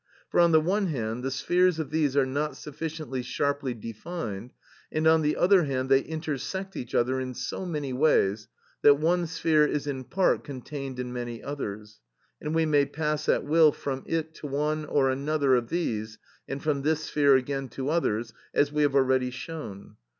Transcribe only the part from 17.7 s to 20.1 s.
others, as we have already shown.